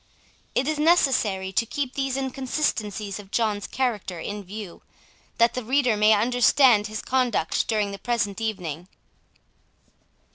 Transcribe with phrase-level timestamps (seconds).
[0.55, 4.81] It is necessary to keep these inconsistencies of John's character in view,
[5.37, 8.87] that the reader may understand his conduct during the present evening.